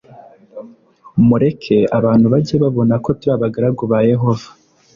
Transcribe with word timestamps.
mureke 1.27 1.77
abantu 1.97 2.25
bajye 2.33 2.55
babona 2.63 2.93
ko 3.03 3.09
turi 3.19 3.31
abagaragu 3.35 3.83
ba 3.91 3.99
yehova 4.11 4.47